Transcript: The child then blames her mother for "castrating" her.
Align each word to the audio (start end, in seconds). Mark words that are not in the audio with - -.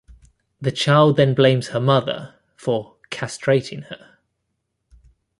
The 0.59 0.71
child 0.71 1.15
then 1.17 1.35
blames 1.35 1.67
her 1.67 1.79
mother 1.79 2.33
for 2.55 2.95
"castrating" 3.11 3.83
her. 3.89 4.17